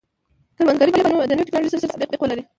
کروندګري 0.57 0.91
باید 0.93 1.29
د 1.29 1.33
نوې 1.37 1.45
ټکنالوژۍ 1.47 1.77
سره 1.79 1.89
تطابق 1.91 2.19
ولري. 2.21 2.43